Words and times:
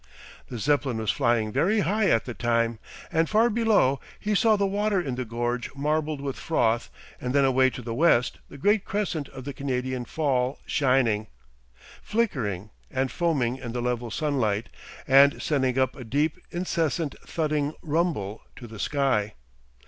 The 0.49 0.57
Zeppelin 0.57 0.97
was 0.97 1.11
flying 1.11 1.51
very 1.51 1.81
high 1.81 2.09
at 2.09 2.25
the 2.25 2.33
time, 2.33 2.79
and 3.11 3.29
far 3.29 3.51
below 3.51 3.99
he 4.19 4.33
saw 4.33 4.55
the 4.55 4.65
water 4.65 4.99
in 4.99 5.13
the 5.13 5.25
gorge 5.25 5.69
marbled 5.75 6.21
with 6.21 6.37
froth 6.39 6.89
and 7.19 7.35
then 7.35 7.45
away 7.45 7.69
to 7.69 7.83
the 7.83 7.93
west 7.93 8.39
the 8.49 8.57
great 8.57 8.83
crescent 8.83 9.29
of 9.29 9.43
the 9.45 9.53
Canadian 9.53 10.05
Fall 10.05 10.57
shining, 10.65 11.27
flickering 12.01 12.71
and 12.89 13.11
foaming 13.11 13.57
in 13.57 13.73
the 13.73 13.79
level 13.81 14.09
sunlight 14.09 14.69
and 15.07 15.39
sending 15.39 15.77
up 15.77 15.95
a 15.95 16.03
deep, 16.03 16.39
incessant 16.49 17.13
thudding 17.23 17.73
rumble 17.83 18.41
to 18.55 18.65
the 18.65 18.79
sky. 18.79 19.35